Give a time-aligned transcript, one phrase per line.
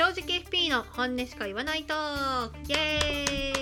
[0.00, 3.52] 正直 FP の本音しか言わないトークイエ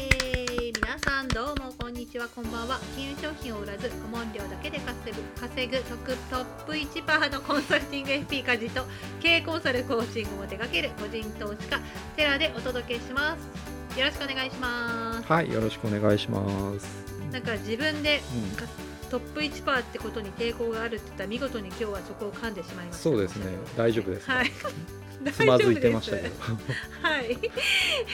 [0.46, 0.72] ーイ。
[0.72, 2.28] 皆さんどうもこんにちは。
[2.28, 2.78] こんばんは。
[2.94, 8.84] 金融商品を売らず顧問料だけで稼ぐ稼ぐ得トップ1パーのコンサルティング FP 家事と
[9.20, 11.80] 経営コンサルコーチングも手掛ける個人投資家
[12.14, 13.98] テラでお届けします。
[13.98, 16.86] よろしくお願いしますはい、よろしくお願いします。
[17.32, 18.20] なんか自分で
[18.52, 18.64] うんか
[19.10, 23.02] トップ1パーってことに抵抗があるって言ったら見事に今日はそこを噛んでしまいました。
[23.02, 23.46] そうですね、
[23.76, 24.34] 大丈夫ですか。
[24.34, 24.52] はい
[25.32, 26.34] つまずいてましたけど。
[27.02, 27.38] はい。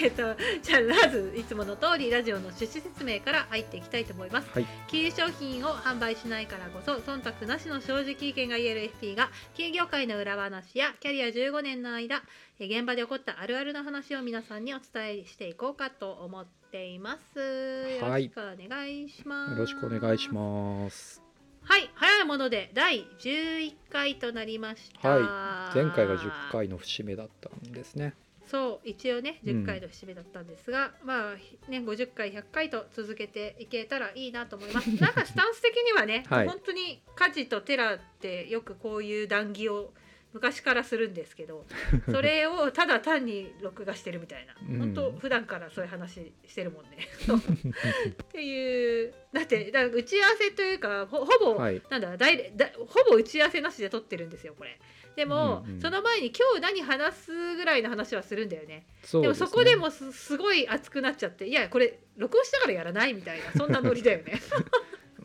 [0.03, 4.49] えっと、じゃあ、まず、いつもの通り、ラジオの趣旨説明から入っていきたいと思います。
[4.53, 12.23] はい、金融商品を販売しないからこそ、忖度なしの正直意見が言える FP が、金融業界の裏話やキャリア15年の間、
[12.59, 17.39] え現場で起こったあるあるな話を皆さんにお伝えしていこうかと思っています。
[17.39, 19.53] よろしくお願いします。
[19.53, 21.24] よろしくお願いします。
[21.65, 25.09] はい、早いもので第11回となりました。
[25.09, 28.15] はい前回が10回の節目だったんですね。
[28.47, 39.93] そう一応ねうん10回の節目だったんですが、まあね50回100回と続けていけたらいいなと思いますなんかスタンス的にはね、はい本当に家事とテラってよくこういう談義を
[40.35, 41.65] 昔からするんですけど
[42.11, 47.09] それをただ単に録画してるみたいな、うん本当普段からそういう話してるもんね。
[48.23, 54.79] っていうだってだ打ち合わせというかほほぼ、はい、なんだだいだほぼ打ち合わせなしで撮ってるんですよこれ。
[55.17, 58.87] でも、うんうんその前に今日何話すぐらいの話はするんだよね。
[59.01, 59.47] でもそうですね。
[59.47, 64.41] そこでもすすごい熱くなっちゃっていやこれ録音したからやらないみたいなそんなノリだよね。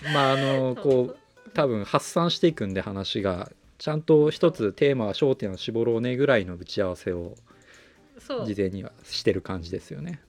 [0.14, 3.52] まあ、あの、こう、多分発散していくんで、話が。
[3.80, 7.36] ちゃんと一つテーマは焦点を絞ろうねぐらいの打ち合わせを
[8.20, 10.22] そう事前にはしてる感じですよね。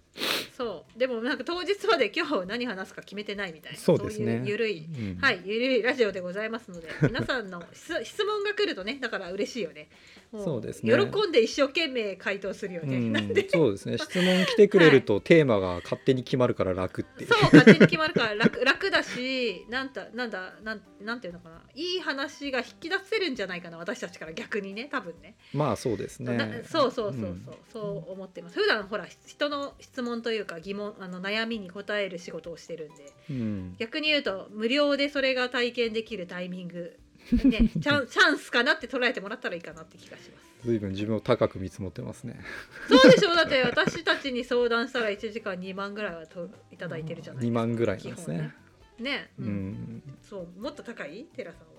[0.61, 0.99] そう。
[0.99, 3.79] でもなんか当日まで今日何話すか決めてないみたいな。
[3.79, 4.35] そうですね。
[4.35, 5.19] いうゆるい、うん。
[5.19, 9.89] はいゆるいラジオでございますので皆さんの質質問が来るとねだから嬉しいよね。
[10.33, 10.93] もそうですね。
[10.93, 12.97] 喜んで一生懸命回答するよね。
[12.97, 13.13] うん。
[13.13, 13.49] なんで。
[13.49, 13.97] そうですね。
[13.97, 17.31] 質問来てくれるとテーマが勝手に決まるから楽っていう。
[17.31, 21.63] そう勝手に決まるから楽楽だしなんだなんだなんなんていうのかな。
[21.75, 25.37] いい話が引き出せるんじゃないかな私たちから逆にね多分ね。
[25.55, 26.65] まあそうですなね。
[26.65, 27.49] そうそうそうそう、ん。
[27.73, 28.61] そう思ってます。
[28.61, 33.13] 普段ほら人の質問というか疑問あの悩みに答える仕事をしてるんで。
[33.31, 33.77] うん。
[33.79, 36.97] 逆に言うと無料でそれが体験できるタイミング。
[37.45, 40.51] ね チャンチャンスかなって捉えてもらったらいいかなって気がします。
[40.65, 42.41] 随分自分を高く見積もってますね。
[42.89, 43.33] そうでしょ？
[43.33, 47.61] うだって私たちに相談したら1時間2万ぐらいはといただいてるじゃないですか。
[47.61, 48.55] 2万ぐらいです基本ね。
[48.99, 49.31] ね。
[49.39, 49.51] ううん。
[49.51, 51.25] んそうもっと高い？
[51.37, 51.67] テラさん。
[51.67, 51.70] は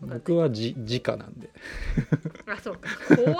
[0.00, 1.50] 僕はじ時価なんで。
[2.46, 2.88] あそうか。
[3.16, 3.36] 怖っ。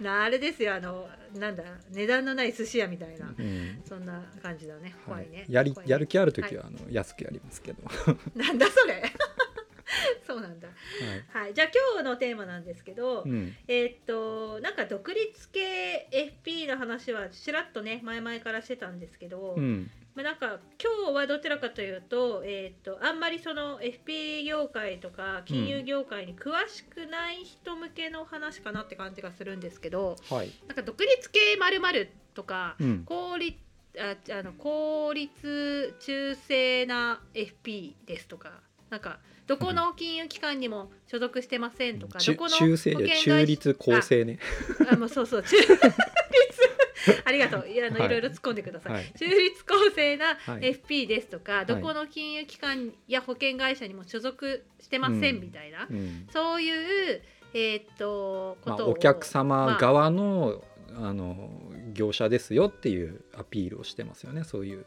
[0.00, 3.34] なあれですよあのなんだ値段のない寿司屋みたいな。
[3.36, 3.82] うん。
[3.84, 4.94] そんな感じだね。
[5.04, 5.92] 怖いね、やり怖いね。
[5.92, 7.82] やる気ある時はあの安くやりますけど。
[8.34, 9.02] なんだそれ。
[10.26, 10.68] そうなんだ。
[10.68, 11.44] はい。
[11.44, 11.54] はい。
[11.54, 13.54] じゃあ今日のテーマなんですけど、うん。
[13.68, 16.08] えーっとなんか独立系
[16.44, 30.50] FP の話はちらっとね前々からしてたんですけど、うんまあ、なんか今日はどちらかというと,、えーっとあんまりその FP 業界とか金融業界に詳しくない人向けの話かなって感じがするんですけどはい。
[30.68, 33.04] なんか独立系まるとか、うん。
[33.04, 33.58] 効率
[33.98, 38.50] ああの効率中性な FP ですとか
[38.90, 44.38] なんかどこの金融機関にも所属してませんとか、中どこの中立公正ね。
[44.90, 45.78] あもうそうそう中立
[47.24, 47.68] ありがとう。
[47.68, 48.06] いやあの、はい。
[48.06, 49.12] い、ろいろ突っ込んでください、はい。
[49.18, 50.60] 中立公正なはい。
[50.74, 51.66] FP ですとか、い。
[51.66, 56.26] どこの金融機関や保険会社にも所属してませんうんみたいな、うん。
[56.30, 57.22] そういう
[57.54, 60.64] えーっとこまあお客様まあ側の
[60.96, 61.50] あの
[61.92, 64.44] 業者ですよっていうアピールをしてますよね。
[64.44, 64.86] そういう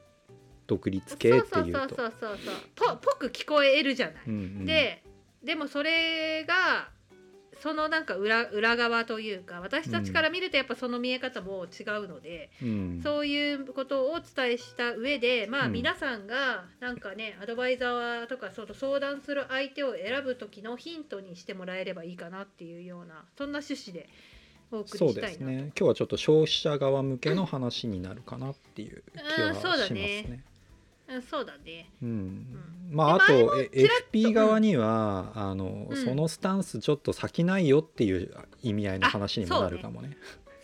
[0.67, 1.49] 独立系っていうと。
[1.49, 2.37] そうそうそうそう
[2.75, 2.97] そう。
[2.99, 4.15] ぽぽく聞こえるじゃない。
[4.27, 4.65] うんうん。
[4.65, 5.03] で
[5.43, 6.89] でもそれが
[7.61, 24.09] そのなんか裏裏側というか私たちから見るとやっぱその見え方も違うので、うんそういうことをお伝えした上でまあうん皆さんがなんかねアドバイザーとかその相談する相手を選ぶ時のヒントにしてもらえればいいかなっていうようなそんな趣旨で
[24.71, 25.45] お送そうりしたいなと。
[25.45, 29.03] ですね今日はちょっと消費者側向けの話になるかなっていう
[29.35, 30.43] 気はうんしますそうだねね。
[31.09, 31.89] うんそうだね。
[32.01, 32.09] うん。
[32.09, 32.45] うん。
[32.91, 33.55] まああと
[34.11, 35.97] FP 側には、あのうん。
[35.97, 40.17] そのスタンスちょっと先ないよっていう意味合いの話にもなるかもね。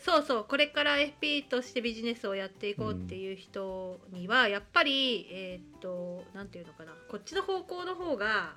[0.04, 0.24] そう。
[0.24, 6.92] そうこれから FP としてビジネスをやっていこうっていう人には、やっぱりえーっとなんていうのかな。
[7.10, 8.56] こっちの方向の方が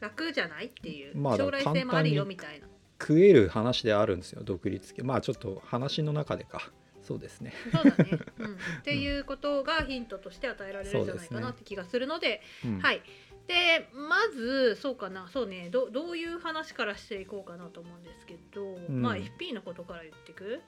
[0.00, 2.66] 楽じゃないっていう、まあ将来性もあるよみたいな。
[3.00, 4.42] 食える話であるんですよ。
[4.42, 5.02] 独立系。
[5.02, 6.70] まあちょっと話の中でか
[7.08, 7.54] そうですね。
[7.72, 12.80] そうだね、うん、 っていうことがヒントとして与えられるんじゃないかなって気がするので、うん。
[12.80, 13.02] はい。
[13.46, 15.26] でまずそうかな。
[15.28, 15.70] そうね。
[15.70, 19.00] どどういう話からしていこうかなと思うんですけど、ん。
[19.00, 20.60] まあ FP のことから言っていく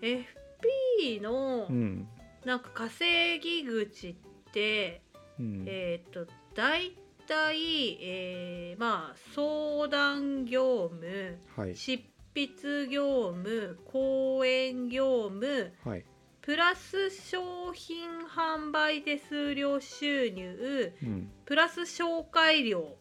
[0.00, 2.08] ？FP のうん。
[2.44, 4.14] なんか稼ぎ口っ
[4.52, 5.02] て、
[5.40, 5.64] うん。
[5.66, 6.92] えっ、と大
[7.26, 11.74] 体、えーまあ相談業務はい。
[11.74, 16.04] 執筆業務講演業務はい。
[16.42, 21.30] プラス商品販売手数料収入うん。
[21.46, 22.96] プラス紹介料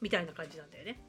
[0.00, 1.00] みたいな感じなんだよね。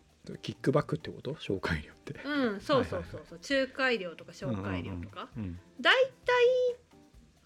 [0.41, 1.33] キックバックってこと？
[1.35, 2.19] 紹介料って。
[2.25, 5.95] うん、そうそうそうそう、仲介料とか紹介料とか、うんだい
[6.25, 6.75] たい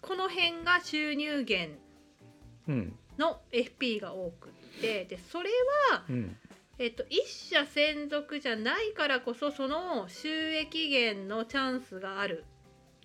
[0.02, 1.78] この辺が収入源
[2.68, 4.52] うんの FP が多くっ
[4.82, 5.50] てでそれ
[5.92, 6.36] は、うん
[6.78, 12.44] えっと、一社専属じゃないからこそその収益源のチャンスがある。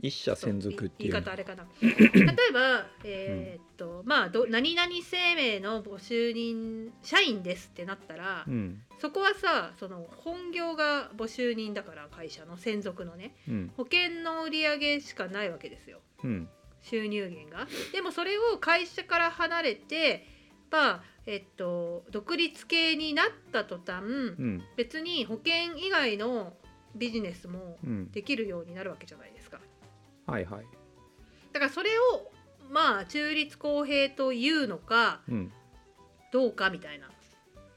[0.01, 1.11] 一社専属っていう。
[1.11, 1.67] 言い方あれかな。
[1.81, 8.81] 例えばえーっとまあど何々生命の募集人社員ですってなったら、うん。
[8.97, 13.73] そこはさその本業が募集人だから会社の専属のねうん。
[13.75, 15.99] 保険の売り上げしかないわけですよ。
[16.23, 16.49] うん。
[16.81, 17.67] 収入源が。
[17.91, 20.25] でもそれを会社から離れて
[20.71, 24.05] まあえっと独立系になった途端う
[24.43, 24.63] ん。
[24.75, 26.53] 別に保険以外の
[26.95, 28.11] ビジネスもうん。
[28.11, 29.59] できるようになるわけじゃないですか。
[30.25, 30.65] はいはい。
[31.53, 32.31] だからそれを
[32.71, 35.51] まあ中立公平というのかうん。
[36.31, 37.09] どうかみたいな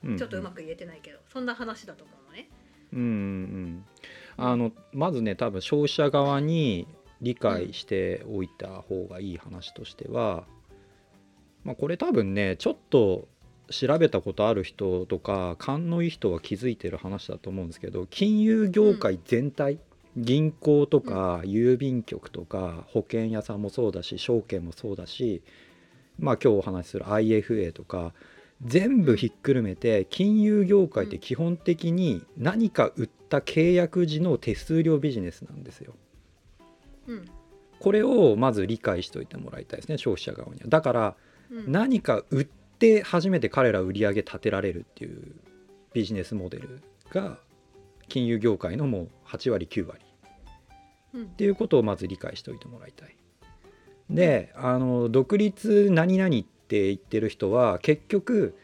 [0.05, 2.49] うんちょっとうまく言えてないけど、そんな話だと思うのね。
[2.95, 3.85] うんうん。
[4.39, 6.89] あのまずね多分消費者側に
[7.21, 10.45] 理解しておいた方がいい話としては、
[11.65, 13.29] まあ、これ多分ねちょっと
[13.73, 19.79] 調べたことある人とか勘のいい人は気づいてる話だと思うんですけど金融業界全体、
[20.17, 25.43] 銀行とか郵便局とか保険屋さんもそうだし証券もそうだし
[26.19, 28.13] まあ今日お話しする IFA とか
[28.65, 35.95] 全部ひっくるめて金融業界って基本的に何か売った契約時の手数料ビジネスなんですよ。
[37.09, 37.25] うん。
[37.81, 40.69] これをまず理解しておいてもらいたいですね消費者側には。
[40.69, 41.17] だから
[41.51, 41.73] うん。
[41.73, 42.62] 何か売って
[43.03, 45.35] 初めて彼ら売り上げ立てられるっていう
[45.93, 47.39] ビジネスモデルが
[48.09, 50.01] 金融業界のもう8割9割
[51.15, 53.17] うんっていうことをまず理解しておいてもらいたい。
[54.11, 58.55] であの独立何々って言ってる人は結局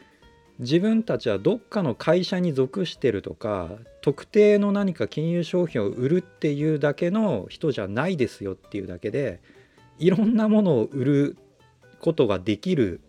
[0.59, 3.71] 自分たちはどっかの会社に属してるとか
[4.03, 9.41] 特定の何か金融商品を売るっていうだけの人じゃないですよっていうだけで
[9.99, 11.37] いろんなものを売る
[12.01, 13.01] ことができる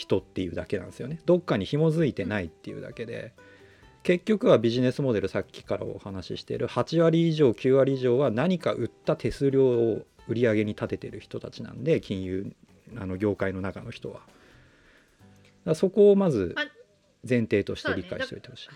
[0.00, 3.34] 人っていうだけなんですよねどっかに紐づいてないっていうだけで
[4.02, 12.50] 結局はビジネスモデルさっきからお話ししている8割以上9割以上は何か売った手数料を売り上げに立ててる人たちなんで金融
[12.96, 14.20] あの業界の中の人は。
[15.66, 16.64] だそこをまずあ
[17.28, 18.68] 前提として理解しておいてほしい。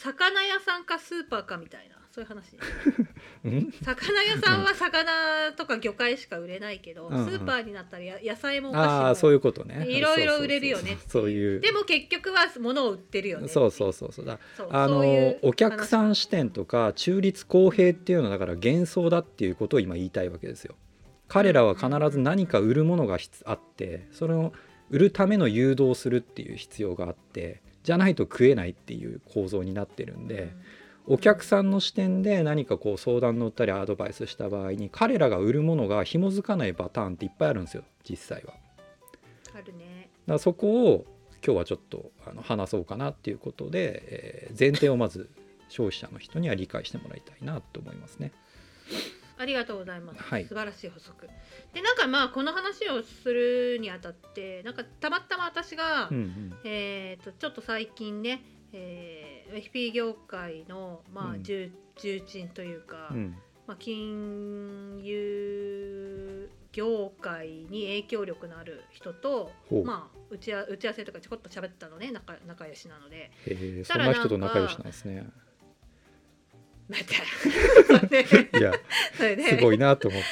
[0.00, 2.54] 魚屋さんかスーパーかみたいなそういう話。
[3.44, 3.72] うん？
[3.82, 7.26] 魚屋さんは魚とか魚介しか売れないけど、うんうん。
[7.28, 9.84] スーパーになったらや野菜もお菓子もああそういうことね。
[9.88, 11.58] いろいろ売れるよねそういう。
[11.58, 14.24] でも結局は物を売ってるよねそうそうそうそう。
[14.24, 15.00] だそうあの
[15.42, 20.76] お客さん視点とか中立公平っていうのはだから幻想だっていうことを今言いたいわけですよ。
[21.26, 24.52] 彼らは必ず何か売るものが必あってそれを
[24.90, 30.54] 売るための誘導するっていう必要があってじゃないと食えないっていう構造になってるんで、
[31.06, 38.54] お客さんの視点で何かこう相談乗ったりアドバイスした場合に彼らが売るものが紐づかないパターンっていっぱいあるんですよ実際は。
[39.54, 40.08] あるね。
[40.26, 41.04] だそこを
[41.44, 45.28] 今日はちょっとあの話そうかなっていうことで、えー前提をまず
[45.68, 48.32] 消費者の人には理解してもらいたいなと思いますね。
[49.36, 50.44] ありがとうございます、はい。
[50.44, 51.28] 素晴らしい補足。
[51.72, 56.54] でなんかまあこの話をするにあたってなんかたまたま私が、うんうん。
[56.64, 58.42] えー、とちょっと最近ね、
[58.74, 61.42] えー、FP 業界の、まあうん。
[61.42, 63.36] 重重鎮というか、うん。
[63.66, 69.52] まあ、金融業界に影響力のある人と
[69.84, 73.30] まあ、打ちあ打ち合わせとかちょこっと喋ったのね仲仲良しなので。
[73.84, 75.24] そんな人と仲良しなんですね。
[76.88, 76.96] ま
[78.00, 78.24] た い
[79.48, 80.26] すごいなと思って。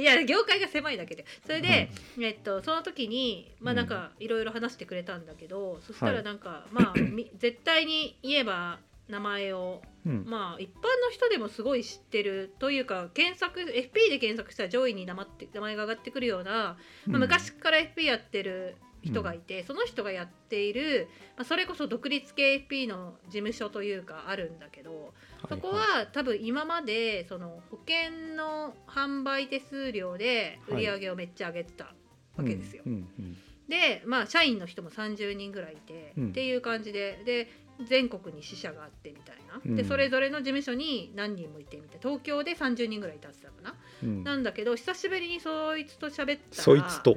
[0.00, 1.24] いや業界が狭いだけで。
[1.46, 1.90] それで、
[2.20, 8.78] えっと、その時にまあなんかいろいろ話してくれたんだけど、そしたらなんか、まあ み絶対に言えば
[9.08, 10.24] 名前をうん。
[10.26, 25.12] まあ一般の人でもすごい知ってるというか検索 FP で検索したら上位に名前って名前が上がってくるような、まあ、昔から FP やってる人がいて、その人がやっている、まあ、それこそ独立系 FP の事務所というかあるんだけど、
[25.48, 31.94] そこは多分今までその保険の販売手数料で売り上げをめっちゃ上げてた
[32.36, 32.82] わけですよ。
[32.86, 33.36] うんうん
[33.70, 36.28] でまあ社員の人も30人ぐらいいて、うん。
[36.30, 37.48] っていう感じでで
[37.86, 39.76] 全国に支社があってみたいな、うん。
[39.76, 42.00] でそれぞれの事務所に何人もいてみたいな。
[42.00, 44.24] 東京で30人ぐらいいたってたかな、うん。
[44.24, 47.16] なんだけど久しぶりにそいつと喋ったらそいつと。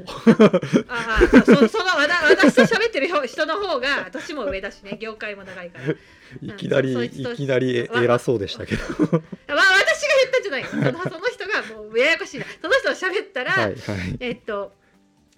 [0.88, 4.98] ああそうそ その私と喋ってる人の方が年も上だしね。
[5.02, 5.94] 業界も長いから。
[6.42, 7.34] いきなりそいつと。
[7.34, 8.84] いきなりえ偉そうでしたけど。
[8.84, 9.18] まあ私が
[9.48, 12.46] 言ったんじゃないよそのその人がもうややこしいな。
[12.62, 13.76] その人と喋ったら、はいはい。
[14.20, 14.74] えっと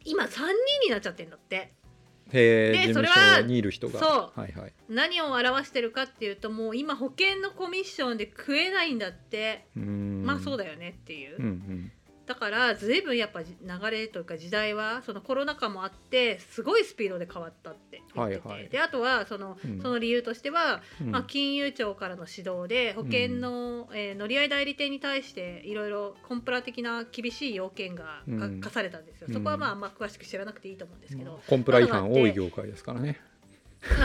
[0.06, 0.46] 今3人
[0.86, 1.74] になっちゃってんだって
[2.32, 4.00] でそれは所にいる人が。
[4.00, 4.40] そう。
[4.40, 4.74] はいはい。
[4.90, 11.92] 何を表してるかっていうともう今保険のコミッションで食えないんだって、まあそうだよねっていう、うんうん
[12.26, 18.70] だから随分やっぱじ流れというか時代はそのコロナ禍もあってすごいスピードで変わったって言ってて、はいはい。
[18.70, 19.82] であとはその,、うん。
[19.82, 21.12] その理由としては、うん。
[21.12, 28.24] まあ、金融庁からの指導で保険の、えー乗り合い代理店に対していろいろコンプラ的な厳しい要件が
[28.62, 33.20] 課されたんですよ、うんそこはまああんま詳しく知らなくていいと思うんですけど、コンプラ違反多い業界ですからね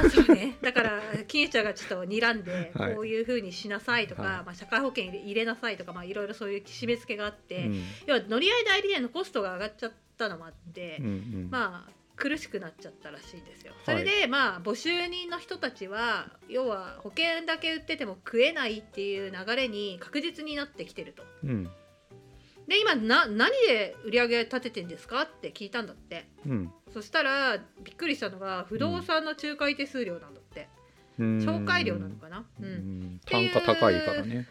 [0.05, 2.95] あそうね、だから金融庁がちょっと睨んで、 はい。
[2.95, 4.31] こういうふうにしなさいとか、はい。
[4.45, 7.85] まあ、社会保険入れなさいとか、まあ、いろいろそういう締め付けがあって、うん。
[8.07, 11.49] 要は乗り合い代理店のコストが上がっちゃったのもあって、うんうん。
[11.51, 13.73] まあ苦しくなっちゃったらしいんですよ。
[13.87, 14.05] そはい。
[14.05, 21.25] れで、まあ募集人の人たちは要は保険だけ売ってても食えないっていう流れに確実になってきてると。
[21.45, 21.71] うん
[22.71, 26.29] で今な何で売り上げ立ててんですかって聞いたんだって。
[26.47, 26.73] うん。
[26.95, 30.69] そしたらびっくりしたのが不動産の仲介手数料なんだって。
[31.19, 31.39] うん。
[31.39, 33.21] 紹介料なのかな、ううん。
[33.29, 34.47] 単価高いからね。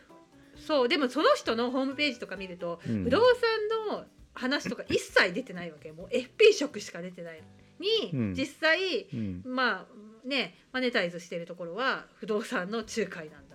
[0.57, 3.03] そうでもその人のホームページとか見ると、うん。
[3.05, 7.43] 不動産の話とか一切出てないわけもう FP 色しか出てないの。
[7.79, 8.33] に、うん。
[8.33, 9.43] 実際うん。
[9.45, 13.48] まあねマネタイズしてるところは不動産の仲介なんだ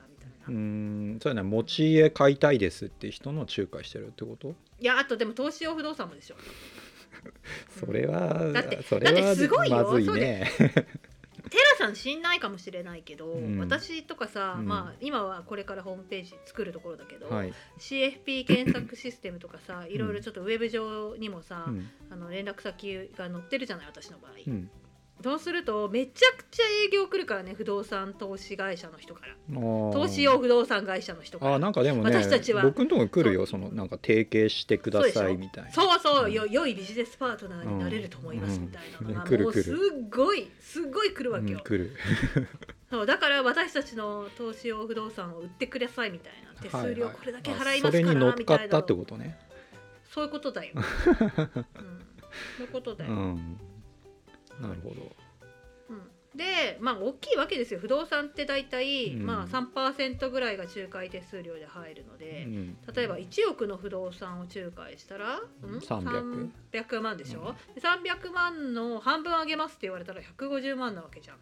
[0.48, 1.18] ういん。
[1.22, 4.54] そうやね持ち家買いたいですって人の仲介してるってこと？
[4.80, 6.36] やあとでも投資用不動産もでしょ
[7.80, 9.76] それはだってそれはだってすごいよ。
[9.76, 10.50] まずいそうね
[11.50, 13.58] テラさん知んないかもしれないけど、うん。
[13.58, 14.66] 私とかさ、うん。
[14.66, 17.52] まあ今はこれからホームページ作るところだけど、はい。
[17.78, 21.90] CFP 検索システムとかさいろいろちょっとウェブ上にもさ、うん。
[22.10, 24.70] あの連絡先が載ってるじゃない私の場合、うん
[25.22, 29.34] そうするとめちゃくちゃ営業来るからね不動産投資会社の人から。
[29.54, 31.54] 投投資用不動産会社の人から。
[31.54, 32.62] あなんかでもね私たちは。
[32.62, 35.70] 僕のとこ来るよそそのなんか提携してくださいみたいな。
[35.70, 39.08] そうそう、うんよ良いビジネスパートナーになれると思いますうんみたいな。
[39.08, 39.28] のが、うん。
[39.28, 41.96] 来るもうすごいすっごい来るわけよ、うん来る。
[42.90, 46.44] そうだから私たちの投資用不動産を売ってくださいみたいな。
[46.60, 48.46] 手数料これだけあ払いますからそれに乗っみい。
[48.46, 49.38] なかったってことね
[50.10, 50.88] そういうことだよ、うん、そ
[52.62, 53.58] ういうことだよ、うん
[54.60, 55.16] なるほど。
[55.90, 56.10] うん。
[56.36, 57.80] でまあ大きいわけですよ。
[57.80, 59.26] 不動産って大体、うん。
[59.26, 62.76] まあ、3%ぐらいが仲介手数料で入るので、うん。
[62.94, 71.36] 例えば1億の不動産を仲介したら、うん、300 300万でしょ、で300万の半分あげますって言われたら150万なわけじゃん。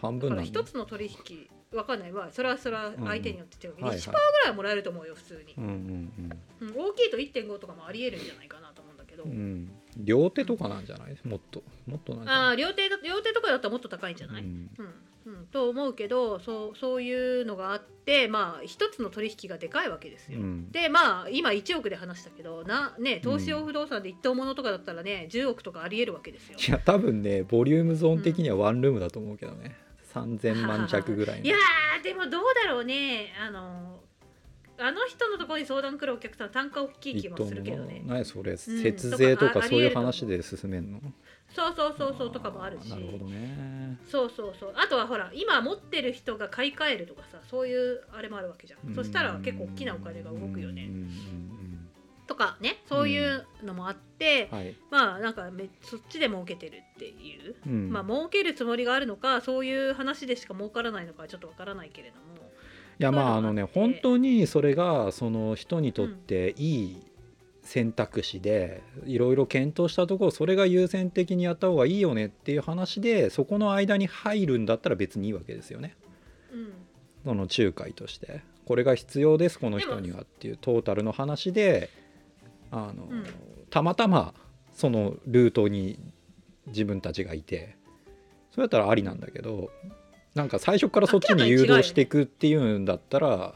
[0.00, 0.44] 半分なんだ。
[0.44, 2.12] だから一つの取引わかんない。
[2.12, 4.00] わそれはそれは相手によって違うけど、はいはい。
[4.00, 5.54] 1%ぐらいはもらえると思うよ普通に。
[5.58, 6.76] う、んうんうん。
[6.76, 8.72] 大きいと1.5とかもありえるんじゃないかな
[9.14, 9.30] けど、うん。
[9.30, 11.16] うん両手とかなんじゃない？
[11.22, 11.62] もっと。
[11.86, 14.68] もっとなんああ両手だ両手とかだったらもっと高いんじゃない、うん。
[14.76, 14.94] うん。
[15.26, 20.40] うん、と思うけどそうそういうのがあってまあ一つの取引がでかいわけですよ。
[20.40, 20.72] うん。
[20.72, 26.58] でまあ今1億で話したけどな、ね、投資用不動産で一等物とかだったらね10億とかありえるわけですよ。
[26.58, 29.76] いや多分ねボリュームゾーン的にはワンルームだと思うけどね、
[30.12, 31.44] 3000万弱ぐらいの。
[31.44, 33.32] いやーでもどうだろうね。
[33.40, 34.00] あの
[34.76, 38.02] あの人のところに相談来るお客さん単価大きい気もするけどね。
[38.04, 41.00] 何それん節税ととかそういう話で進めんの？
[41.54, 42.90] そうそうそうそうとかもあるし。
[42.90, 43.98] なるほどね。
[44.04, 44.74] そうそうそう。
[44.76, 48.94] あとはほら今持ってる人が買い替えるとかさそういうあれもあるわけじゃん。
[48.94, 50.90] そしたら結構大きなお金が動くよね。
[52.26, 54.58] とかねそういうのもあって、うん。
[54.58, 57.92] はい、まあなんかめそっちで儲けてるっていう、うん。
[57.92, 62.22] まあ儲けるつもりがあるのかそういう話でしか儲からないのかはちょっとわからないけれども。
[62.22, 62.43] い
[62.98, 67.02] やまああのね本当にそれがその人にとっていい
[67.62, 75.96] 選択肢でいろいろ検討したところそれが優先的にやった方がいいよねっていう話でそこの間に入るんだったら別にいいわけですよね。
[76.52, 76.72] うん。
[77.24, 78.42] その仲介として。
[78.66, 81.90] これが必要ですこの人にはっていうトータルの話で
[82.70, 83.24] あの、うん。
[83.70, 84.34] たまたま
[84.72, 85.98] そのルートに
[86.66, 87.76] 自分たちがいて
[88.50, 89.70] それだったらありなんだけど
[90.34, 93.54] なんか最初からそっちに誘導していくっていうんだったら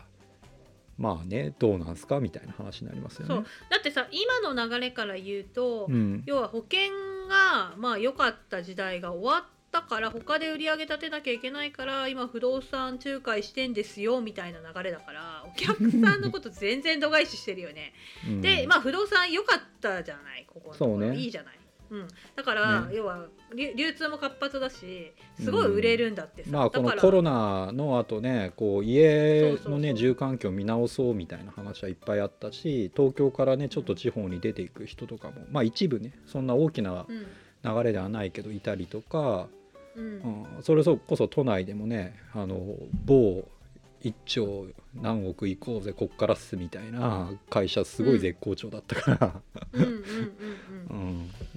[0.97, 3.47] まあねどうなんすかみたいな話になりますよねそう。
[3.71, 6.91] だってさ今の流れから言うと、うん要は保険
[7.29, 17.93] がまあ良かった時代が終わったから他で売り上げ立てなきゃいけないから今不動産仲介してんですよみたいな流れだからお客さんのこと全然度外視してるよね。
[18.27, 21.59] うんでまあ不動産良かったじゃないここのそうねいいじゃない。
[21.91, 22.97] うん、だから、ね。
[22.97, 37.27] 要は流流通も活発だしすごい売れるんだってさ、まあこのコロナの後ねこう家のね住環境を見直そうみたいな話はいっぱいあったし東京からねちょっと地方に出ていく人とかもまあ一部ねそんな大きなうん。
[37.65, 39.49] 流れではないけどいたりとか、
[39.97, 40.05] うん。
[40.57, 42.61] うん、それこそ都内でもねあの
[43.05, 43.45] 某
[44.01, 49.43] 一兆何億行こうぜこっからっすみたいな会社すごい絶好調だったから、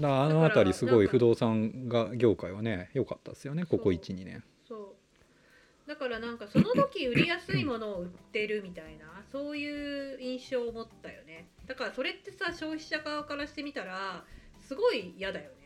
[0.03, 3.93] あの辺りすごい不動産が業界はね良かったですよねここそう。
[3.93, 4.43] 12年。
[4.67, 5.89] そう。
[5.89, 11.47] だからなんかその時売りやすいものを売ってるみたいなそういう印象を持ったよね。
[11.67, 14.23] だからそれってさ消費者側からしてみたら
[14.61, 15.60] すごい嫌だよね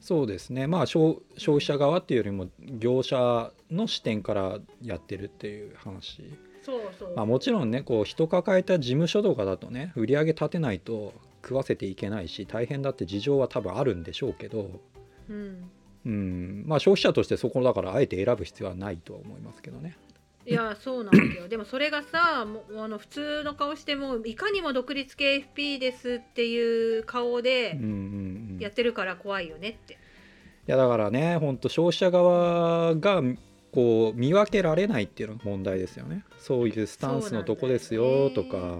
[0.00, 0.66] そうですね。
[0.66, 6.24] まあ消消費者側っていうよりも業者の視点からやってるっていう話、
[6.62, 14.70] そうそう、まあ、もちろんねこう人抱えた事務所とかだとね売り上げ立てないと食わせていけないし大変だって事情は多分あるんでしょうけど、
[15.28, 15.70] うん。
[16.06, 19.98] うん、まあ消費者としてそこだからあえて選ぶ必要はないとは思いますけどね。
[20.46, 21.48] いやそうなんだよ。
[21.48, 29.98] でもそれがさもうあの普通の顔してもいかにも独立系 FP ですっていう顔でうんうんうん、いやってるから怖いよねって、
[30.70, 33.22] やだからね本当消費者側が
[33.72, 36.24] こう見分けられないっていうのが問題ですよね。
[36.38, 38.78] そういうスタンスのとこですよとか。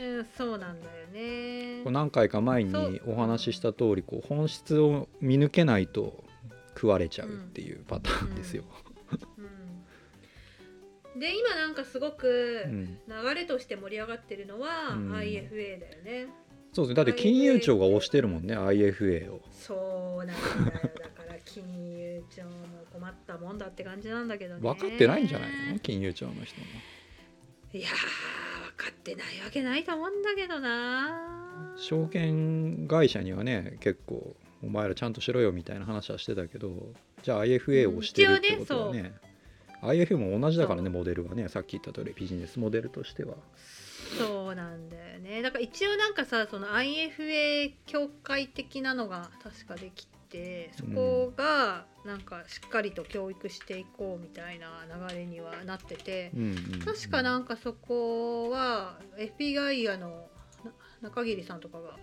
[0.00, 1.82] うん、そうなんだよね。
[1.84, 6.24] こう何回か前にお話しした通りこう本質を見抜けないと
[6.74, 8.64] 食われちゃうっていうパターンですよ。
[8.83, 8.83] うん、
[11.24, 15.12] で今なんかすごくうん流れとして盛り上がってるのはうん。
[15.12, 16.26] IFA だよね、
[16.72, 16.94] そうですね。
[16.96, 19.40] だって金融庁が推してるもんね IFA を。
[19.50, 20.80] そうなんだよ。
[20.82, 21.64] だから 金
[21.98, 22.50] 融庁も
[22.92, 24.60] 困ったもんだって感じなんだけどね。
[24.60, 25.78] 分かってないんじゃないの？
[25.78, 26.66] 金融庁の人も。
[27.72, 39.12] いやー分かってないわけないと思うんだけどな証券会社にはね結構お前らちゃんとしろよみたいな話はしてたけどじゃあ IFA をしてるってことはね,、
[39.86, 43.34] IFA も同じだからねモデルはねさっき言った通りビジネスモデルとしては。
[44.18, 45.42] そうなんだよね。
[45.42, 56.80] だから一応なんかさその IFA 協会的なのが確かできてそこがなんかしっかりと教育していこうみたいな流れにはなっててうんうんうん。
[56.80, 60.28] 確かなんかそこは FP ガイアの
[61.00, 61.96] な中桐さんとかが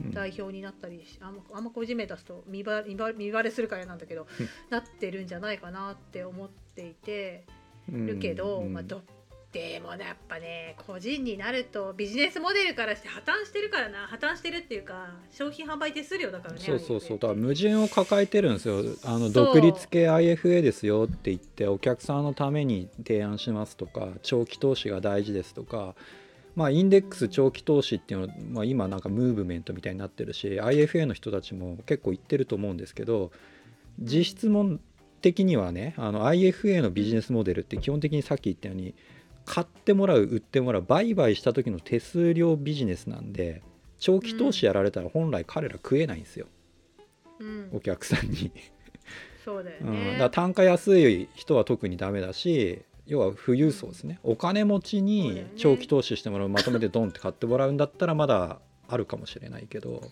[0.00, 0.10] うん。
[0.12, 4.48] 代表になったりしあんまあんま個人名出すと見ば見ば見バレするからなんだけどうん。
[4.70, 7.44] なってるんじゃないかなって思っていて
[7.88, 8.72] うんるけど、うん。
[8.72, 9.02] まあ、ど
[9.52, 14.06] でもねやっぱね個人になるとビジネスモデルからして破綻してるからな。
[14.06, 17.18] 破綻してるっていうか商品販売手数料だからねそうそうそう。
[17.18, 18.82] だから矛盾を抱えてるんですよ。
[19.04, 25.94] あの独立系 IFA ですよって言ってお客さんのために提案しますとか長期投資が大事ですとか
[26.54, 33.30] まあインデックス長期投資っていうのは、まあ、今なんかムーブメントみたいになってるし IFA の人たちも結構言ってると思うんですけど
[34.00, 34.80] 実質問
[35.20, 38.94] 的にはねあの IFA のビジネスモデルって基本的にさっき言ったように
[39.44, 43.62] 買ってもらう売ってもらう売買した時の手数料ビジネスなんで
[43.98, 46.46] 長期投資やられたら本来彼ら食えないんですよ、
[47.38, 47.68] うん。
[47.72, 48.52] お客さんに、
[49.44, 54.18] そうだようん、ね、だから単価安い人は特にダメだし要は富裕層ですね。
[54.24, 60.02] お金持ちに長期投資してもらうまとめてドンって買ってもらうんだったらまだあるかもしれないけど。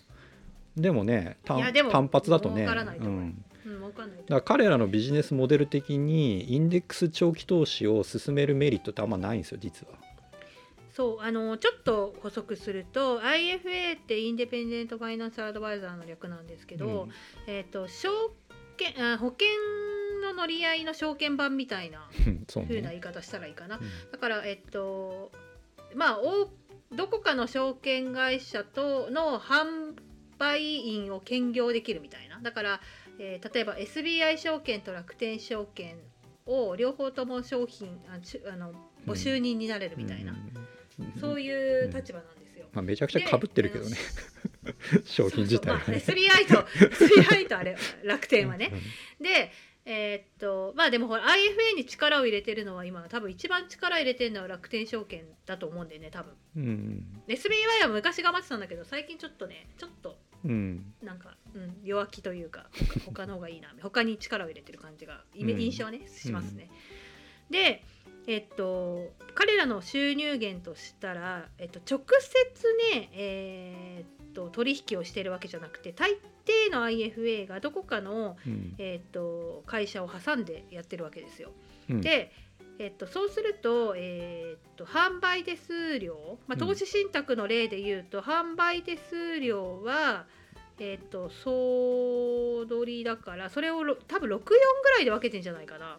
[0.77, 3.45] でもね単発だとねうん
[3.89, 4.17] うかんない。
[4.17, 9.93] だから彼らのビジネスモデル的にインデックス長期投資を進めるメリットってあんまないんですよ実は。
[10.91, 17.09] そうあのちょっと補足すると IFA ってインデペンデント・ファイナンシャル・アドバイザーの略なんですけど、
[17.47, 18.09] えっ、と証
[18.77, 19.47] 券あ保険
[20.23, 24.11] の乗り合いの証券版みたいなう んそう風な言ねい方したらいいかな、うん。
[24.11, 25.33] だからえっと
[25.95, 26.49] まあお
[26.95, 29.95] どこかの証券会社との販
[30.37, 32.39] 売員を兼業できるみたいな。
[32.41, 32.81] だから、
[33.19, 35.97] えー例えば SBI 証券と楽天証券
[36.45, 38.73] を両方とも商品あちあの
[39.05, 40.51] ご就任になれるみたいな、うん
[41.19, 42.67] そういう立場なんですよ。
[42.71, 43.97] まあ、めちゃくちゃかぶってるけどね。
[45.03, 45.83] 商品自体はね。
[45.87, 48.71] まあ、SBI と SBI とあれ楽天はね。
[49.19, 49.51] で
[49.83, 56.33] えーっとまあでもほら IFA に力を入れてるのは今多分一番力入れてるのは楽天証券だと思うんでね多分。
[56.55, 60.51] うん SBI は昔頑張ってたんだけど最近ちょっとねちょっとうん。
[60.51, 62.65] うんなんか、うん、弱気というか
[63.05, 66.69] 他他の方がいいな他に力を入れてる感じが印象はね、しますね。
[67.49, 67.83] で
[68.27, 78.75] えっと彼らの収入源としたら、えっと、直接ね、えーっと取引をしてるわけじゃなくて大抵の IFA がどこかの、うん。
[78.77, 81.51] えっと会社を挟んでやってるわけですよ。
[81.89, 82.01] うん。
[82.01, 82.31] で、
[82.79, 90.25] えっと、そうすると,、えっと販売手数料、まあ、うん投資信託の例で言うと、販売手数料は、
[90.79, 95.97] えっ、と総取りだからそれをろ多分64ぐらいで分けてんじゃないかな。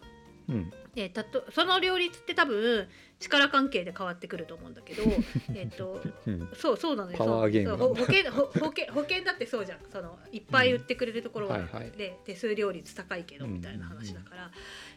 [0.49, 0.71] うん。
[0.95, 2.87] えーたとその両立って多分
[3.19, 5.03] 力関係で変わってくると思うんだけど
[5.53, 6.49] えっとうん。
[6.55, 7.17] そうそうなのよ。
[7.17, 9.79] 保険ほ保険保険だってそうじゃん。
[9.91, 11.63] そのいっぱい売ってくれるところは、うん。
[11.67, 11.91] はいはい。
[11.91, 14.51] で手数料率高いけどうんみたいな話だから、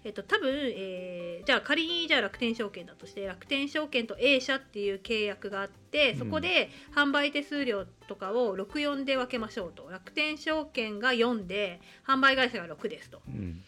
[0.04, 9.88] えっと多分、えーじゃあ仮にじゃあ楽天証券だとして楽天証券と A 社っていう契約があってそこで販売手数料とかを64で分けましょうと。
[9.90, 13.20] 楽天証券が4で販売会社が6ですと。
[13.26, 13.62] うん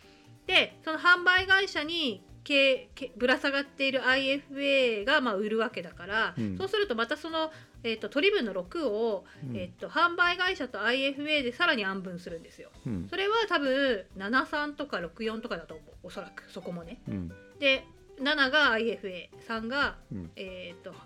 [0.52, 6.58] でその販売会社にけけぶら下がっている IFA がまあ売るわけだから、うん。
[6.58, 7.50] そうするとまたその、
[7.84, 9.56] えー、と取り分の6を、うん。
[9.56, 12.70] えー、と販売会社と IFA でさらに安分するんですよ。
[12.86, 13.06] うん。
[13.08, 16.06] それは多分73とか64とかだと思う。
[16.08, 16.44] おそらく。
[16.50, 17.00] そこもね。
[17.08, 17.32] うん。
[17.58, 17.84] で
[18.20, 20.30] 7が IFA3 が、うん。
[20.36, 20.96] えっ、とだ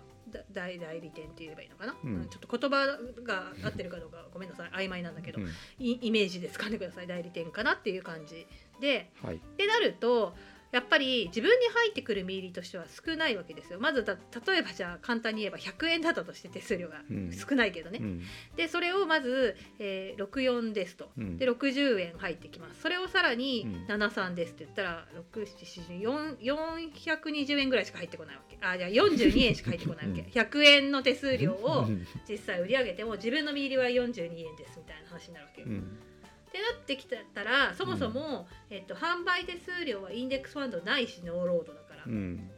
[0.51, 2.15] 代代理店って言えばいいのかな、うん。
[2.15, 2.85] うんちょっと言葉
[3.23, 4.85] が合ってるかどうかごめんなさい。
[4.85, 5.47] 曖昧なんだけど、うん。
[5.79, 7.07] イイメージで使ってください。
[7.07, 8.47] 代理店かなっていう感じ
[8.81, 9.09] で。
[9.23, 9.35] はい。
[9.35, 10.35] ってなると
[10.71, 13.79] やっぱり自分に入ってくる身入りとしては少ないわけですよ。
[13.79, 17.31] まずだ例えばじゃあ簡単に言えば100円だったとして手数料がうん。
[17.33, 18.21] 少ないけどね、うん。
[18.55, 21.09] でそれをまず、えー64ですと。
[21.17, 21.37] うん。
[21.37, 22.81] で60円入ってきます。
[22.81, 23.93] それをさらにうん。
[23.93, 25.07] 73ですって言ったら
[26.41, 28.57] 420円ぐらいしか入ってこないわけ。
[28.61, 30.21] あじゃあ42円しか入ってこないわけ。
[30.21, 32.05] うん100円の手数料をうん。
[32.27, 35.67] 実際売り上げても自分の身入りは42円ですみたいな話になるわけよ。
[35.67, 35.83] うん
[36.47, 42.49] ってなってきたらそもそも、えっと、販売手数料はインデックスファンドないしノーロードだから、うん。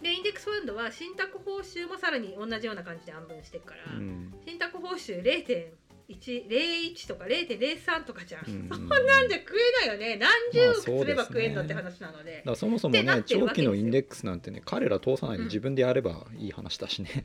[0.00, 4.32] でインデックスファンドは信託報酬もさらに同じような感じで安分していくから、うん。
[4.46, 8.68] 信託報酬0.101とか0.03とかじゃん、うん。
[8.68, 10.16] そんなんじゃ食えないよね。
[10.16, 12.36] 何十億すれば食えんのってまあ話なので。
[12.36, 15.48] だからそもそもね長期のインデックスなんてね彼ら通さないでうん。
[15.48, 17.24] 自分でやればいい話だしね。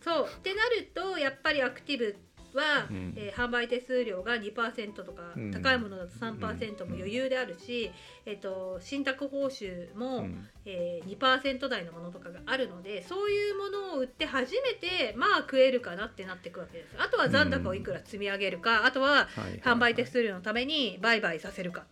[0.00, 0.26] そう。
[0.26, 2.16] ってなるとやっぱりアクティブ
[2.58, 3.14] は、うん。
[3.16, 5.50] えー販売手数料が2%とか、うん。
[5.52, 7.90] 高いものだと3%も余裕であるし、
[8.26, 10.48] えっと信託報酬も、うん。
[10.66, 16.94] えー、2%台のものとかがあるのでそういうものを売って初めてまあ食えるかなってなっていくわけです。
[16.98, 19.28] あとは残高をいくら積み上げるか、あとは
[19.62, 21.86] 販売手数料のために売買させるか。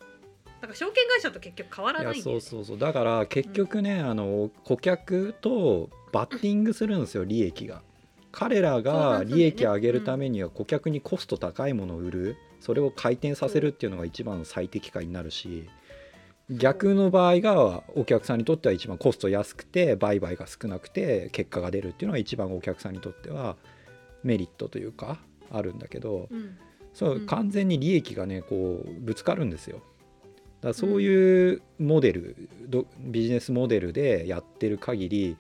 [0.61, 2.79] だから証券会社と結局変わらないそうそうそう。
[2.79, 7.83] だから結局ね、あの顧客とバッティングするんですよ利益が
[8.39, 12.37] 彼らが利益を上げるためには顧客にコスト高いものを売る。
[12.61, 15.69] それを回転させるっていうのが一番最適化になるし
[16.51, 23.57] 逆の場合がお客さんにとっては一番コスト安くて売買が少なくて結果が出るっていうのが一番お客さんにとっては
[24.25, 25.19] メリットというか
[25.53, 26.57] あるんだけどうん。
[26.93, 27.27] そううん。
[27.27, 29.81] 完全に利益がねこうぶつかるんですよ。
[30.61, 35.37] だそういうモデル、どビジネスモデルでやってる限り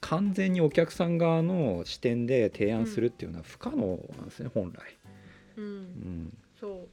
[0.00, 4.96] 完全にお客さん側の視点で提案するっていうのは不可能なんですね、本来。
[5.56, 5.64] うん。
[5.64, 6.88] うんそう。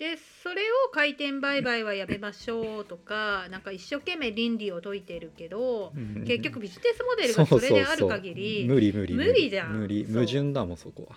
[0.00, 5.92] でそれを回転売買はやめましょうとかなんか一生懸命倫理を説いてるけど
[6.26, 9.50] 結局ビジネスモデルがそれである限り無理無理無理。
[9.50, 9.72] じゃん。
[9.74, 10.06] 無理。
[10.06, 11.16] 矛盾だもんそこは。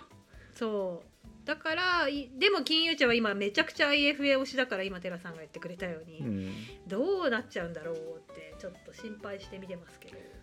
[0.52, 1.46] そう。
[1.46, 6.52] だからいでも金融庁は今めちゃくちゃ IFA 推しだから今寺さんが言ってくれたように、うん。
[6.86, 10.33] どうなっちゃうんだろうってちょっと心配して見てますけど。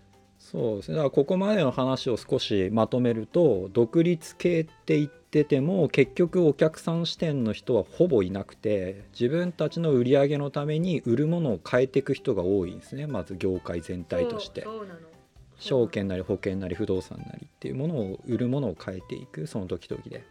[0.41, 14.65] そうですねだからここまでの話を少しまとめると独立系って言ってても結局お客さん視点の人はほぼいなくて自分たちの売り上げのために売るものを変えていく人が多いんですねまず業界全体として
[15.58, 20.23] 証券なり保険なり不動産なりっていうものを売るものを変えていくその時々で。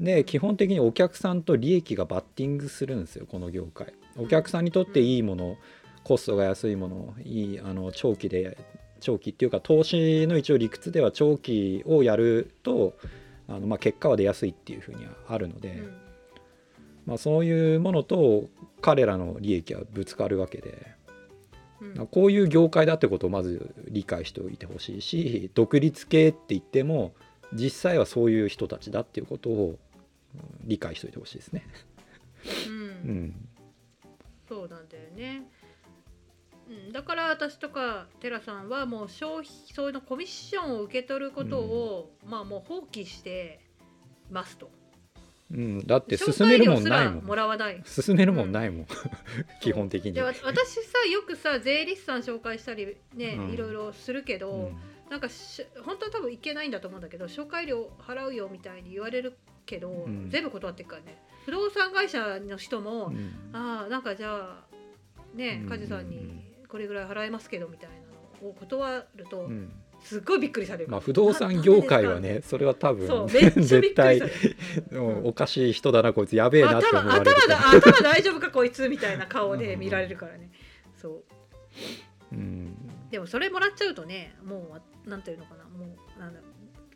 [0.00, 3.92] で基本的にお客さんと利益がバッティングするんですよこの業界。
[4.16, 5.56] お客さんにとっていいもの
[6.04, 8.56] コストが安いものいいあの長期で
[9.00, 12.94] 長期っていうか投資の一応理屈では長期をやると
[13.48, 15.92] あの、まあ、結果は出やすいっていうふうにはあるので、うん
[17.06, 18.44] まあ、そういうものと
[18.80, 20.86] 彼らの利益はぶつかるわけで。
[21.80, 27.14] うんこういう業界だってことをまず理解しておいてほしいし独立系って言っても
[27.54, 29.78] 実際はそういう人たちだっていうことを
[30.34, 31.66] うん理解しておいてほしいですね。
[32.68, 32.82] うんう
[33.12, 33.48] ん、
[34.46, 35.44] そうなんだよね。
[36.70, 43.58] うん、だから私とか寺さんはもう消費そういうのコミッションを受け取ることを、まあもう放棄して
[44.30, 44.70] ますと。
[45.52, 47.82] うん、だって進めるもんないも紹介料すらもんらわない。
[47.84, 48.86] 進めるもんないもん、
[49.60, 50.20] 基本的に。
[50.20, 53.50] 私さよくさ税理士さん紹介したりね、うん。
[53.50, 54.76] いろいろするけど、うん。
[55.10, 60.30] なんかし本当は多分いけないんだと思うんだけど紹介料払うよみたいに言われるけど、ん。
[60.30, 61.20] 全部断っていくからね。
[61.44, 63.34] 不動産会社の人も、うん。
[63.52, 65.68] ああなんかじゃあねうん。
[65.68, 67.96] 梶さんにこれぐらい払えますけどみたいな
[68.42, 69.72] のを断ると、うん。
[70.02, 70.90] すっごいびっくりされる。
[70.90, 74.20] まあ不動産業界はなねそれは多分絶対
[74.92, 80.50] うんおかしい人だなこいつやべえなって頭思われる頭だ頭大丈夫かこいつみたいな顔で見られるからね。
[80.96, 81.24] そう。
[82.32, 82.74] うん。
[83.10, 86.40] でもそれもらっちゃうとねもうなんていうのかなもうなんだ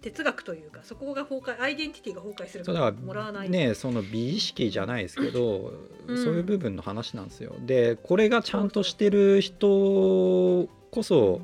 [0.05, 3.49] 哲学というかそこが崩壊アイデンティティが崩壊するからもらわない。
[3.49, 5.73] ねその美意識じゃないですけど、
[6.07, 6.23] うん。
[6.23, 7.55] そういう部分の話なんですよ。
[7.61, 11.41] でこれがちゃんとしてる人こそ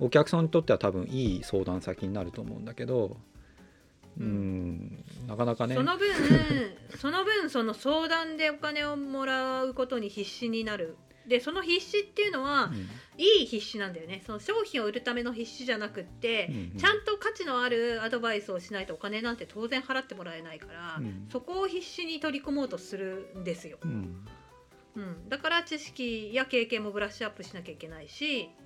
[0.00, 3.18] お客さんにとっては多分いい相談先になると思うんだけど
[4.18, 5.74] うんなかなかね。
[5.74, 6.08] その分
[6.96, 12.88] その分その相談でお金をもらうことに必死になるでその必死っていうのは、うん。
[13.18, 14.22] いい必死なんだよね。
[14.24, 16.76] その商品を売るための必死じゃなくって、うんうん。
[16.78, 21.28] ちゃんと価値のあるアドバイスをしないとお金なんて当然払ってもらえないから、うん。
[21.30, 24.26] そこを必死に取り込もうとするんですよ、うん。
[24.96, 28.61] うん、だから知識や経験もブラッシュアップしなきゃいけないし、うん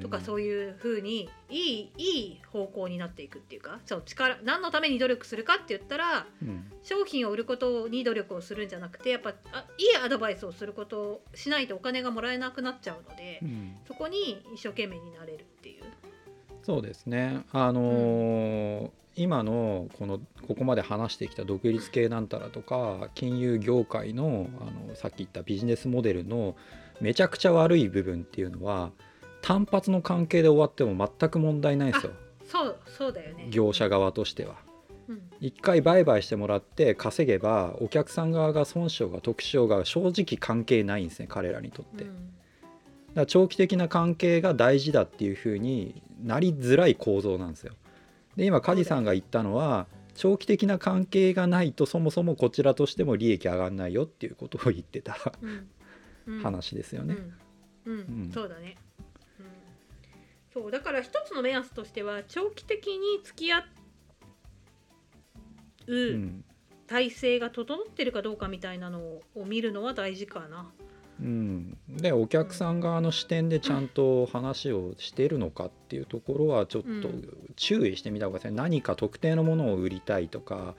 [0.00, 6.72] とかそういう風にいいいい方向になっていくっていうかそう力何のために努力するかって言ったらうん。
[6.82, 13.76] 商品を売ることに努力をするんじゃなくてやっぱあいいアドバイスをすることをしないとお金がもらえなくなっちゃうので、うん。
[13.86, 15.82] そこに一生懸命になれるっていう。
[16.62, 17.42] そうですね。
[17.52, 26.54] あのー今のこのここまで話してきた独立系なんたらとか金融業界のあのさっき言ったビジネスモデルの
[27.00, 28.92] めちゃくちゃ悪い部分っていうのは
[29.46, 32.12] 単発の関係で終わっても全く問題ないんですよ
[32.50, 33.48] そうそうだよね。
[33.50, 34.54] 業者側としては。
[35.08, 42.04] うん一回売買してもらって稼げばお客さん側が損傷が得傷が正直関係ないんですね彼らにとって。
[42.04, 42.32] だかうん
[43.14, 47.74] ら長期的な関係が大事だっていうふうになりづらい構造なんですよ。
[48.36, 55.68] で今梶さんが言ったのは長期的な関係がないとそもそもこちらとしても利益上がんないよっていうことを言ってたうん
[56.34, 57.16] うん話ですよね。
[57.84, 58.76] うんそうだね。
[60.56, 63.64] うんそうだから一つの目安としては長期的に付き合う
[65.86, 66.44] うん
[66.86, 70.70] 体制が整ってるかどうかみたいなのを見るのは大事かな。
[71.20, 77.28] うん、でお客さん側の視点でちゃんと話をしているのかっていうところはちょっとうん。
[77.56, 78.56] 注意してみた方がいいですね。
[78.56, 80.76] 何か特定のものを売りたいとか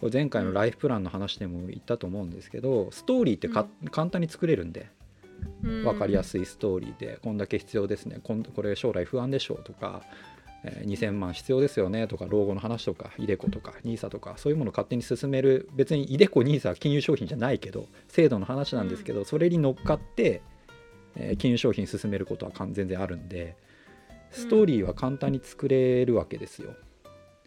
[0.00, 4.80] これ前回のライフプランの話でも言ったと思うんですけどストーリーってか、簡単に作れるんで。
[4.80, 4.99] うん
[5.62, 10.02] 分かりやすいストーリーでこんだけ必要ですねこんこれ将来不安でしょうとか、
[10.64, 20.42] えー2000万必要ですよねとか老後の話とかイデコとか NISA とかそういうものを勝手に進める別にイデコ NISA は金融商品じゃないけど制度の話なんですけど、それに乗っかって、
[21.16, 23.56] えー金融商品進めることは全然あるんで
[24.30, 26.74] ストーリーは簡単に作れるわけですよ。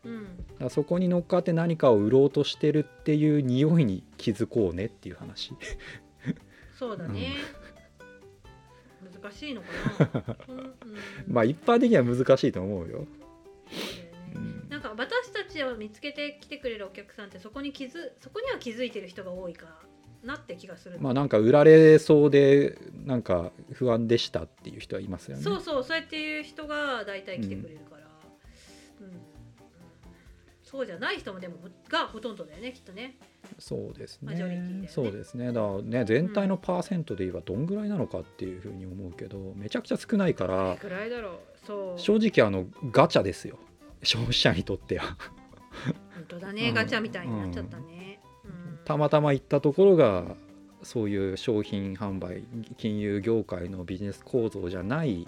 [0.05, 0.27] うん
[0.59, 5.53] だそこに乗っかって何かを売ろうとしてるっていう匂いに気づこうねっていう話。
[6.77, 7.33] そうだね。
[9.23, 9.67] 難しいのか
[9.99, 10.35] な。
[10.49, 10.73] うんうん
[11.27, 12.97] まあ一般的には難しいと思うよ。
[12.97, 19.83] そうねうんなんか私たちを見つけてきてくれるお客さんってそこに気づそこには気づいてる人が多いか
[20.23, 20.97] なって気がする。
[20.99, 25.43] まあなんか売られそうでなんか不安でしたっていう人はいますよね。
[25.43, 28.07] そうそうそうやっていう人が大体来てくれるから、
[29.01, 29.13] うんうん
[30.73, 31.57] そうじゃない人もでも
[31.87, 33.15] がほとんどだよねきっとね。
[33.59, 34.87] そうですねね。
[34.89, 35.53] そうですね。
[35.53, 41.39] だからね全体のパーセントで言えばどんぐらいなのかっていうふうに思うけど、めちゃくちゃ少ないからくらいだろう。
[41.67, 41.99] そう。
[41.99, 43.59] 正直あのガチャですよ。
[44.01, 45.15] 消費者にとっては。
[46.15, 48.19] 本当だね、うんガチャみたいになっちゃったね。
[48.43, 50.35] うんたまたま行ったところが
[50.81, 52.43] そういう商品販売
[52.77, 55.27] 金融業界のビジネス構造じゃない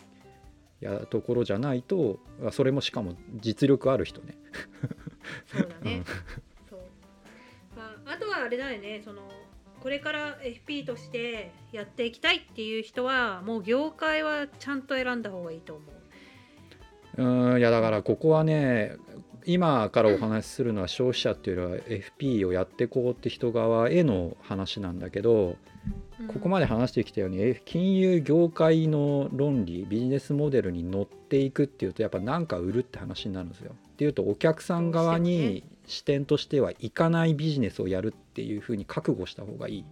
[0.79, 2.19] やところじゃないと
[2.51, 4.35] それもしかも実力ある人ね。
[5.45, 6.05] そうだねうん。
[6.69, 6.79] そう。
[7.75, 9.21] まああとはあれだよね、その
[9.81, 15.95] これから FP としてやっていきたいっていう人はもう業界はちゃんと選んだ方がいいと思う。
[17.17, 18.97] うんいやだからここはね
[19.45, 25.55] 今からお話しするのは消費者っていうよりは FP をやっていこうって人側への話なんだけど
[26.27, 33.75] ここまで話してきたようにえ金融業界の論理ビジネスモデルに乗っていくっていうとやっぱ何か売るって話になるんですよ。
[33.95, 39.85] っていうとお客さん側に視点としてはいかないビジネスをやるっていうふうに覚悟した方がいい。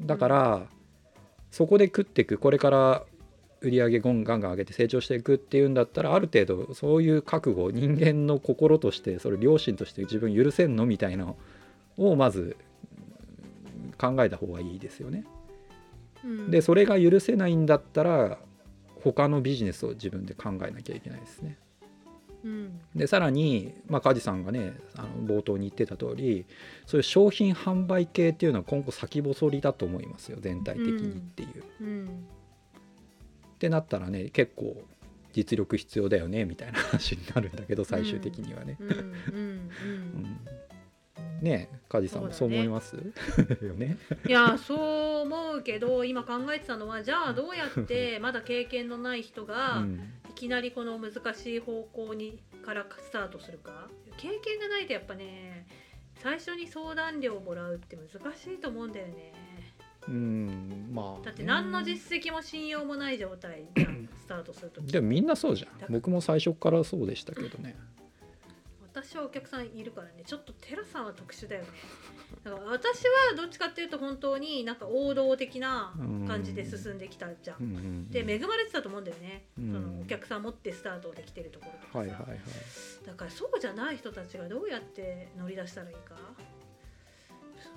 [0.00, 0.66] だから、
[1.52, 3.04] そこで食っていくこれから
[3.60, 11.36] 売り上げゴンガンガン上げて成長していくっていうんだったらある程度そういう覚悟人間の心としてそれ良心として自分許せんのみたいなの
[11.96, 12.56] をまず
[13.98, 15.24] 考えた方がいいですよね。
[16.24, 18.38] うんでそれが許せないんだったら
[19.02, 21.58] 他のビジネスを自分で考えなきゃいけないですね。
[22.44, 22.80] うん。
[22.94, 26.46] でさらに、まあ、梶さんがねあの冒頭に言ってた通り
[26.86, 31.64] そういう商品販売系っていうのは今後先細りだと思いますよ全体的にっていう。
[31.80, 32.06] うん。
[32.06, 34.82] ってなったらね結構
[35.32, 38.76] 実力必要だよねみたいな話になるんだけど最終的にはね。
[38.80, 38.88] うん。
[38.88, 38.96] うん。
[38.96, 39.10] うん。
[39.34, 39.40] う
[40.20, 40.36] ん。
[41.42, 42.96] ねえ梶さんもそう思います？
[43.62, 43.96] よね。
[44.26, 44.78] いやそう
[45.22, 50.00] 思うけど今考えてたのはじゃあどうやってまだ経験のない人がうん
[50.30, 53.88] いきなりこの難しい方向にからスタートするか？
[54.16, 55.66] 経験がないとやっぱね
[56.22, 59.32] 最初に相談料をもらうって難しいと思うんだよね。
[60.08, 65.92] うんまあだって何の実績も信用もない状態じゃんスタートするとでもみんなそうじゃん。
[65.92, 67.76] 僕も最初からそうでしたけどね。
[68.92, 70.24] 私はお客さんいるからね。
[70.26, 71.68] ちょっとテラさんは特殊だよね。
[72.44, 75.94] だから私はどっちかっていうと本当になんか王道的な
[76.26, 77.56] 感じで進んできたじゃん。
[77.60, 78.10] うんうんうん。
[78.10, 79.72] で恵まれてたと思うんだよね、うん。
[79.72, 82.40] そのお客さん持ってスタートできてるところとかさ、はいはいはい。
[83.06, 86.16] だからそうじゃない人たちがどうやって乗り出したらいいか。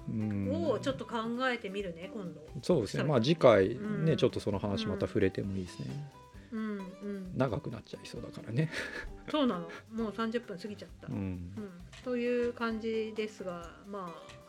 [0.10, 0.72] うん。
[0.72, 2.42] をちょっと考えてみるね今度。
[2.62, 3.04] そうですね。
[3.04, 4.18] まあ次回ね、うん。
[4.18, 5.88] ちょっとその話また触れてもいいですね。
[6.54, 7.32] うんうん。
[7.36, 8.70] 長くなっちゃいそうだからね。
[9.30, 9.70] そうなの。
[9.92, 11.18] もう30分過ぎちゃった、ううん。
[11.18, 11.54] ん。
[12.04, 14.44] という感じですがまあ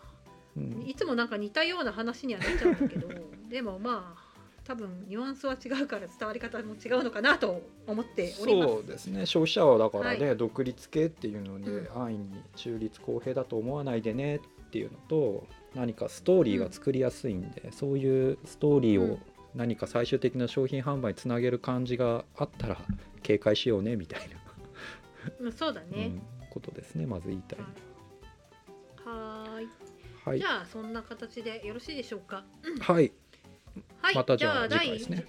[0.57, 0.85] うん。
[0.87, 3.09] いつもなんか似たような話にはなっちゃうんだけど
[3.49, 4.25] でもまあ
[4.65, 8.73] 多分ニュアンスは違うから伝わり方も違うのかなと思っております。
[8.75, 9.27] そうですね。
[9.27, 14.41] 消費者はだからね、は独立系っていうのにう安易に中立公平だと思わないでねっ
[14.71, 19.19] ていうのと何かストーリーが作りやすいんで、そういうストーリーをうん
[19.55, 22.79] 何か最終的な商品販売につなげる感じがあったら
[23.23, 24.27] 警戒しようねみたいな、
[25.41, 27.65] うんそうだね、うんことですねまず言いたいの
[29.13, 29.45] は。
[29.59, 29.69] ーい。
[30.25, 30.39] はい。
[30.39, 32.45] じゃあそんな形でよろしいでしょうか。
[32.81, 33.13] はい。
[34.01, 35.27] はい、またじゃあ第次回ですね。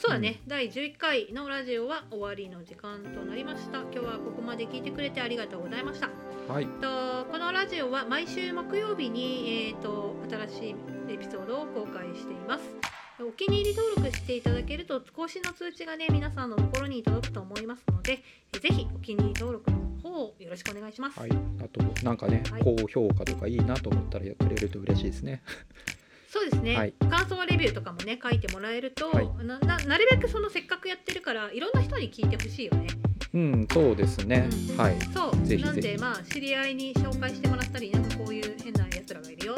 [0.00, 3.80] そうだね、第11回のラジオは終わりの時間となりました。
[3.80, 6.10] 今日はここまで聞いてくれてありがとうございました。
[6.46, 6.66] はい。
[6.66, 10.74] とこのラジオは毎週木曜日に、えー、と新しい
[11.08, 21.30] エピソードを公開していますお気に入り登録していただけると更新の通知がね皆さんのところに届くと思いますのでえぜひお気に入り登録の方をよろしくお願いします、はい。
[21.30, 21.34] あ
[21.68, 22.62] となんかね、はい。
[22.62, 25.42] 高評価とかいいなと思ったらやってくれると嬉しいですね。
[26.28, 26.94] そうですね、はい。
[27.08, 29.28] 感想レビューとかもね書いてもらえると、はい。
[29.44, 32.88] なななるべくそのせっかくやってるからいろんな人に聞いてほしいよね。
[33.32, 34.76] うんそうですね、うん。
[34.76, 35.00] はい。
[35.14, 35.46] そう。
[35.46, 35.62] ぜひぜひ。
[35.64, 39.54] なんでまあ知り合いに紹介してもらったりなんかこういう変なやつらがいるよ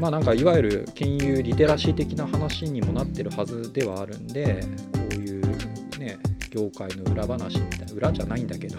[0.00, 6.18] まあなんかいわゆる金融リテラシー的な話にもなってるはずではあるんでこういうね
[6.50, 8.78] 業界の裏話みたいな裏じゃないんだけど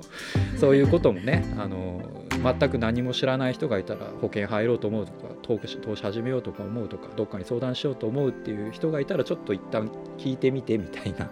[0.60, 5.58] そういうこともねあの全く何も知らない人がいたら保険入ろうと思うとか投
[5.96, 11.30] 資始めようとか思うとかどっかに相談しようと思うっていう人がいたらちょっと一旦聞いてみてみたいな。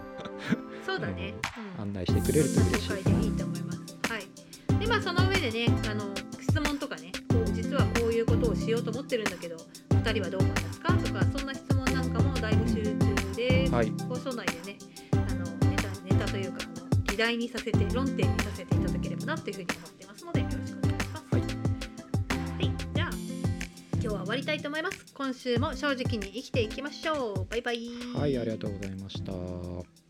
[0.85, 1.35] そうだね、
[1.77, 3.25] うん、案内してくれると嬉しい。
[3.25, 3.79] いいと思います。
[4.09, 4.79] はい。
[4.79, 6.26] でまあその上でねあの
[8.17, 9.55] いうことをしようと思ってるんだけど
[9.89, 13.93] 2人はどう思いますかとかそんな質問なんかも大募集中で、はい。
[14.09, 14.79] 放送内でね
[15.13, 16.59] あのネタネタというか
[17.11, 21.35] 議題にさせて論点にさせていただければなというふうに思ってますのでよろしくお願いします。
[21.35, 21.41] はい。
[21.41, 23.09] はい、じゃあ
[23.93, 25.13] 今日は終わりたいと思います。
[25.13, 27.45] 今週も正直に生きていきましょう。
[27.45, 27.89] バイバイ。
[28.15, 30.06] はいありがとうございました。